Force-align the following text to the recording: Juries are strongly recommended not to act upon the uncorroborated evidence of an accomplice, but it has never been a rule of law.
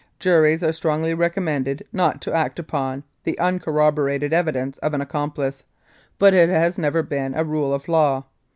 Juries 0.19 0.63
are 0.63 0.73
strongly 0.73 1.13
recommended 1.13 1.85
not 1.93 2.21
to 2.23 2.33
act 2.33 2.57
upon 2.57 3.03
the 3.23 3.37
uncorroborated 3.37 4.33
evidence 4.33 4.79
of 4.79 4.95
an 4.95 5.01
accomplice, 5.01 5.63
but 6.17 6.33
it 6.33 6.49
has 6.49 6.79
never 6.79 7.03
been 7.03 7.35
a 7.35 7.43
rule 7.43 7.71
of 7.71 7.87
law. 7.87 8.23